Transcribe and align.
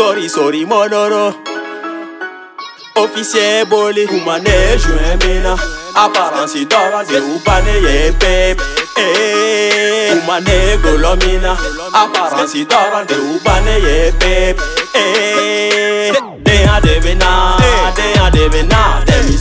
Sorry, 0.00 0.28
sorry, 0.28 0.64
monoro. 0.64 1.34
Officier 2.96 3.66
boli 3.68 4.06
Kumane 4.06 4.78
jwen 4.80 5.18
mena 5.22 5.54
Aparansi 5.94 6.64
dora 6.64 7.04
ze 7.04 7.20
upane 7.20 7.74
ye 7.84 8.12
pep. 8.18 8.60
Eh, 8.96 10.10
Kumane 10.12 10.78
golomina. 10.82 11.52
Aparansi 11.92 12.64
dora 12.64 13.04
ze 13.08 13.14
upane 13.14 13.74
ye 13.84 14.12
pep 14.18 14.58
eh. 14.94 16.12
Dey 16.44 16.64
a 16.64 16.80
debe 16.80 17.14
na 17.18 17.56
Dey 17.94 18.14
a 18.24 18.30
debe 18.30 18.62
na 18.68 19.04
Demi 19.04 19.36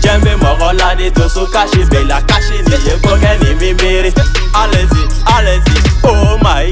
Jembe 0.00 0.36
mogo 0.36 0.72
la 0.78 0.94
de 0.94 1.10
toso 1.10 1.46
kashi 1.52 1.84
Bela 1.90 2.22
kashi 2.28 2.62
niye 2.62 2.96
koke 3.02 3.32
ni 3.42 3.54
mimiri 3.54 4.12
Alezi, 4.54 5.02
alezi 5.36 5.67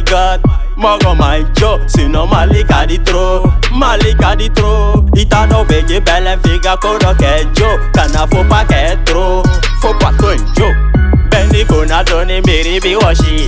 god. 0.07 0.41
My 0.77 1.42
Joe, 1.55 1.80
no 2.09 2.27
Malika 2.27 2.87
di 2.87 2.98
trop, 2.98 3.45
Malika 3.73 4.37
di 4.37 4.48
trop. 4.51 5.09
Ita 5.16 5.47
no 5.47 5.64
bege 5.64 6.01
belle 6.05 6.37
figa 6.42 6.77
kono 6.77 7.14
ke 7.14 7.47
Joe, 7.55 7.78
kana 7.92 8.27
que 8.64 8.97
trop, 9.05 9.42
faut 9.80 9.95
pas 9.98 10.12
que 10.12 10.37
Joe. 10.55 10.74
Benny 11.30 11.64
kona 11.64 12.05
doni 12.05 12.41
miri 12.47 12.78
bi 12.80 12.95
washi, 12.95 13.45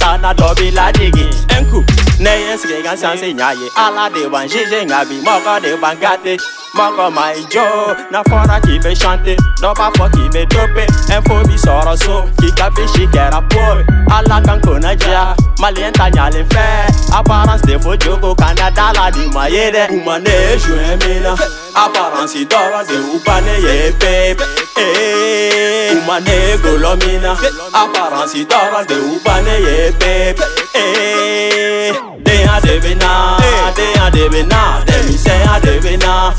sana 0.00 0.32
dɔ 0.40 0.48
bi 0.58 0.70
ladege 0.78 1.26
enku 1.56 1.78
ne 2.24 2.32
ye 2.42 2.52
n 2.54 2.58
sigi 2.60 2.82
ka 2.86 2.96
sanse 2.96 3.28
ɲa 3.40 3.48
ye 3.60 3.68
ala 3.84 4.04
de 4.14 4.22
b'an 4.32 4.48
jije 4.48 4.80
ŋa 4.90 5.00
bi 5.08 5.16
mɔgɔ 5.26 5.54
de 5.62 5.70
b'an 5.82 5.94
gate. 6.00 6.34
Mɔgɔ 6.76 7.06
ma 7.16 7.24
i 7.40 7.42
jo 7.52 7.64
n'a 8.12 8.22
fɔra 8.28 8.56
k'i 8.64 8.78
be 8.84 8.94
chante. 8.94 9.34
Dɔ 9.62 9.70
b'a 9.78 9.90
fɔ 9.96 10.04
k'i 10.14 10.24
be 10.32 10.42
dope. 10.52 10.84
Info 11.14 11.34
bi 11.48 11.56
sɔrɔ 11.64 11.94
so 12.04 12.14
k'i 12.38 12.48
ka 12.58 12.70
bisi 12.70 13.04
kɛra 13.14 13.40
poe 13.50 13.84
ala 14.16 14.40
kan 14.46 14.60
kona 14.60 14.94
diya 14.96 15.34
maliyɛn 15.60 15.92
ta 15.92 16.06
ɲalen 16.10 16.46
fɛ 16.52 16.64
apparence 17.18 17.62
de 17.62 17.78
fo 17.78 17.96
jogo 17.96 18.34
kana 18.36 18.70
da 18.70 18.92
la 18.92 19.10
nin 19.10 19.28
ma 19.34 19.46
ye 19.46 19.70
dɛ 19.70 19.90
u 19.90 20.04
ma 20.04 20.18
ne 20.18 20.30
ye 20.30 20.56
juin 20.62 20.98
min 21.02 21.22
na 21.22 21.34
aparensi 21.84 22.44
dɔrɔn 22.44 22.84
se 22.88 22.96
u 23.12 23.18
bannen 23.26 23.60
ye 23.62 23.92
pepe. 24.00 24.44
u 25.96 26.00
ma 26.06 26.18
ne 26.20 26.56
golo 26.62 26.96
min 27.00 27.22
na 27.22 27.32
aparensi 27.72 28.44
dɔrɔn 28.44 28.84
se 28.88 28.96
u 28.96 29.20
bannen 29.24 29.62
ye 29.66 29.92
pepe. 30.00 30.44
denya 32.24 32.60
de 32.60 32.74
bɛ 32.84 32.92
na 33.00 33.38
denya 33.76 34.10
de 34.10 34.28
bɛ 34.28 34.42
na 34.48 34.60
denmisɛnya 34.86 35.60
de 35.64 35.72
bɛ 35.84 35.92
na. 36.04 36.32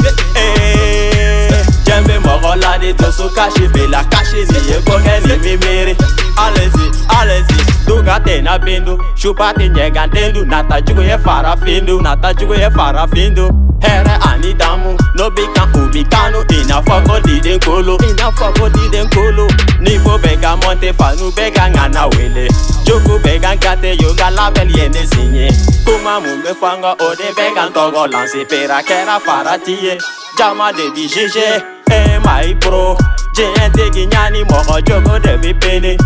jɛn 1.86 2.04
bɛ 2.08 2.16
mɔgɔ 2.26 2.62
la 2.62 2.78
de 2.78 2.94
to 2.94 3.12
so 3.12 3.30
kasi 3.30 3.68
bɛ 3.68 3.90
la 3.90 4.04
kasi 4.04 4.46
nin 4.46 4.64
ye 4.70 4.78
ko 4.86 4.98
kɛ 5.06 5.16
nin 5.26 5.42
mi 5.42 5.58
miiri. 5.58 5.96
alezi 6.38 6.86
alezi. 7.18 7.58
duga 7.88 8.20
tena 8.20 8.60
bindu 8.60 8.94
shupati 9.16 9.70
nyenga 9.70 10.08
ndendu 10.08 10.46
nata 10.46 10.82
jugu 10.82 11.02
ye 11.02 11.18
farafindu 11.18 12.02
nata 12.02 12.34
jugu 12.34 12.54
ye 12.54 12.70
farafindu 12.70 13.50
here 13.82 14.18
ani 14.30 14.54
damu 14.54 14.98
No 15.14 15.30
bika 15.30 15.68
ubi 15.76 16.04
kanu 16.06 16.44
Ina 16.50 16.82
foko 16.82 17.20
diden 17.20 17.60
kolo. 17.60 17.98
Ina 18.10 18.32
foko 18.32 18.70
diden 18.70 19.10
kolo. 19.10 19.48
Nivo 19.80 20.18
bega 20.22 20.56
monte 20.58 20.94
fanu 20.94 21.32
bega 21.36 21.70
ngana 21.70 22.08
wele. 22.16 22.48
Jogo 22.86 23.20
bega 23.24 23.56
gate 23.56 23.96
yoga 24.02 24.30
label 24.32 24.70
yene 24.78 25.06
sinye 25.06 25.52
Kuma 25.86 26.20
mumbe 26.20 26.54
fanga 26.60 26.94
ode 27.00 27.34
bega 27.36 27.70
ntogo 27.70 28.08
lance 28.08 28.46
Pera 28.46 28.82
kera 28.84 29.20
fara 29.20 29.58
tiye. 29.58 29.98
Jama 30.38 30.72
de 30.74 30.90
di 30.92 31.08
jeje 31.08 31.64
Eh 31.90 32.20
my 32.24 32.54
bro. 32.60 32.98
JNT 33.36 33.94
ginyani 33.94 34.44
moko 34.44 34.82
jogo 34.82 35.20
de 35.20 35.38
bi 35.38 35.54
pene. 35.54 35.98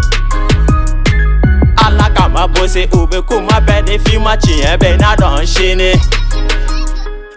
Ala 1.85 2.09
kama 2.15 2.47
bose 2.47 2.87
ube 2.93 3.21
kuma 3.27 3.59
bɛɛ 3.61 3.99
fi 4.07 4.17
ma 4.17 4.35
tiɲɛ 4.35 4.77
bɛɛ 4.77 4.97
n'a 4.97 5.15
dɔn 5.15 5.45
sini 5.45 5.91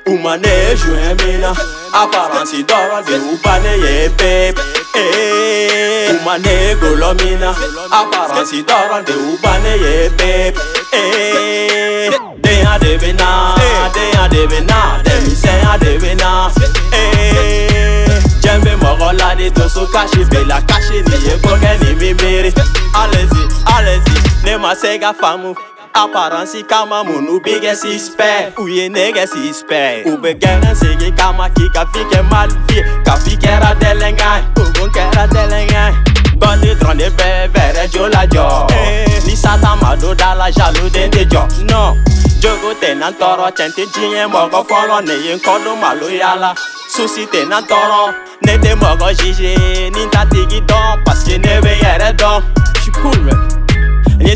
Umane 0.09 0.77
jwemina 0.77 1.55
aparanti 1.93 2.63
doralbe 2.63 3.17
upane 3.35 3.69
ye 3.79 4.09
pepe. 4.09 4.61
Eh, 4.95 6.11
Umane 6.21 6.75
golomina 6.81 7.55
aparanti 7.91 8.63
doralbe 8.63 9.13
upane 9.13 9.69
ye 9.69 10.11
pepe. 10.11 10.61
Eh, 10.93 12.11
deya 12.41 12.79
debena, 12.79 13.55
deya 13.95 14.29
debena, 14.29 15.03
demiseya 15.05 15.79
debena 15.79 16.51
eh, 16.93 18.09
Jembe 18.41 18.77
mogolade 18.77 19.51
toso 19.51 19.87
kashi. 19.87 20.25
Bela 20.25 20.61
kashi 20.63 21.03
niye 21.03 21.37
kohe 21.43 21.79
ni 21.81 21.95
mimiri 21.95 22.53
Alezi, 22.95 23.49
alezi, 23.77 24.11
nema 24.45 24.75
sega 24.77 25.15
famu 25.15 25.55
apparence 25.99 26.63
kama 26.63 27.05
munu 27.05 27.41
bige 27.41 27.75
sispe 27.77 28.53
uye 28.59 28.89
nege 28.89 29.27
sispe 29.27 30.03
ube 30.05 30.35
gana 30.35 30.75
sege 30.75 31.11
kama 31.11 31.49
kika 31.51 31.87
fike 31.87 32.23
mal 32.31 32.49
vie 32.69 32.85
ka 33.05 33.17
fikera 33.17 33.75
delengai. 33.75 34.43
Ubun 34.57 34.91
kera 34.93 35.27
delengai. 35.27 35.95
Bandi 36.37 36.75
drone 36.75 37.11
be 37.19 37.49
vere 37.53 37.89
jo. 37.89 38.09
La 38.09 38.27
jo 38.27 38.67
Ni 39.27 39.37
sata 39.37 39.77
mado 39.83 40.15
da 40.15 40.35
la 40.35 40.51
jalo 40.51 40.89
dende 40.91 41.25
jo. 41.31 41.43
No. 41.69 41.97
Jogo 42.41 42.75
te 42.81 42.95
nan 42.95 43.15
toro 43.15 43.51
chente 43.51 43.87
jiye 43.95 44.27
mogo 44.27 44.65
folo 44.65 45.01
ne 45.01 45.15
yin 45.15 45.41
kodo 45.41 45.77
malo 45.77 46.09
yala. 46.09 46.55
Susi 46.89 47.27
te 47.27 47.45
nan 47.45 47.65
toro 47.67 48.15
Ne 48.43 48.59
te 48.59 48.75
mogo 48.75 49.11
jije 49.13 49.91
Ni 49.91 50.07
ta 50.11 50.25
tigi 50.31 50.61
don 50.61 51.03
Paske 51.05 51.39
ne 51.39 51.61
be 51.61 51.75
yere 51.83 52.13
don 52.17 52.41
J'suis 52.81 52.93
cool 52.93 53.21
man 53.25 53.58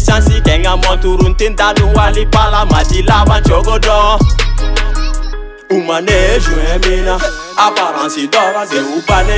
Nye 0.02 0.06
sansi 0.06 0.40
kenga 0.40 0.76
monturun 0.76 1.34
tin 1.38 1.54
dalu 1.56 1.86
wali 1.94 2.26
pala 2.26 2.66
mati 2.66 3.02
Umane 5.70 6.40
joue 6.40 6.78
mina 6.84 7.16
Apparence 7.56 8.26
d'or 8.26 8.66
de 8.68 8.80
upane 8.80 9.36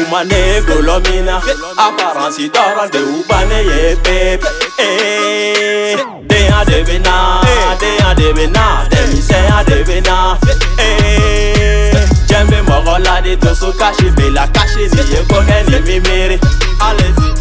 Umane 0.00 0.62
golomina 0.66 1.36
Apparence 1.76 2.48
d'or 2.48 2.88
de 2.90 2.98
upane 2.98 3.62
ye 3.62 3.96
pep 3.96 4.42
Eh 4.78 5.96
De 6.26 6.48
a 6.48 6.64
devina 6.64 7.42
De 7.78 8.04
a 8.04 8.14
devina 8.14 8.88
De 8.90 9.06
mi 9.12 9.20
se 9.20 9.36
a 9.52 9.62
devina 9.64 10.38
Eh 10.78 11.92
Jembe 12.26 12.62
mogola 12.62 13.20
de 13.20 13.36
toso 13.36 13.70
kashi 13.72 14.10
Bela 14.16 14.48
kashi 14.48 14.88
ni 14.88 15.12
ye 15.12 15.22
koge 15.28 15.62
ni 15.68 15.78
mimiri. 15.82 16.40
Allez-y 16.80 17.33